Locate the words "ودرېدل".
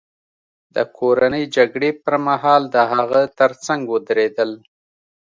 3.93-4.51